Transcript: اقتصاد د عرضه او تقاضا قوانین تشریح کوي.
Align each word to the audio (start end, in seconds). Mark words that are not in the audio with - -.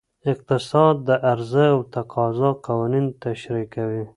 اقتصاد 0.31 0.95
د 1.07 1.09
عرضه 1.31 1.65
او 1.75 1.79
تقاضا 1.95 2.49
قوانین 2.65 3.05
تشریح 3.23 3.65
کوي. 3.73 4.03